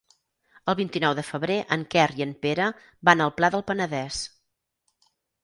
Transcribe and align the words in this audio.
El 0.71 0.77
vint-i-nou 0.77 1.13
de 1.19 1.25
febrer 1.27 1.57
en 1.75 1.83
Quer 1.91 2.07
i 2.21 2.25
en 2.27 2.33
Pere 2.47 2.71
van 3.11 3.23
al 3.27 3.35
Pla 3.37 3.53
del 3.59 3.67
Penedès. 3.69 4.25